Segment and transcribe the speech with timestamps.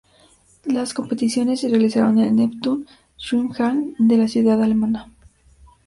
[0.65, 5.07] Las competiciones se realizaron en el Neptun-Schwimmhalle de la ciudad alemana.